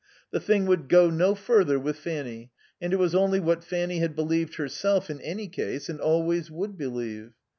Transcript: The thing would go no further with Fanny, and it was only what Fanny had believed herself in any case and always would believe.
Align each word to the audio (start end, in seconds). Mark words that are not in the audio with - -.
The 0.31 0.39
thing 0.39 0.65
would 0.65 0.89
go 0.89 1.11
no 1.11 1.35
further 1.35 1.77
with 1.77 1.95
Fanny, 1.95 2.49
and 2.81 2.91
it 2.91 2.95
was 2.95 3.13
only 3.13 3.39
what 3.39 3.63
Fanny 3.63 3.99
had 3.99 4.15
believed 4.15 4.55
herself 4.55 5.11
in 5.11 5.21
any 5.21 5.47
case 5.47 5.89
and 5.89 6.01
always 6.01 6.49
would 6.49 6.75
believe. 6.75 7.33